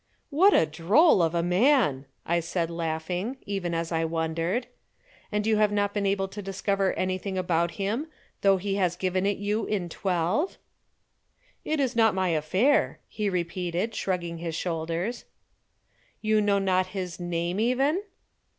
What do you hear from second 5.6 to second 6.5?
not been able to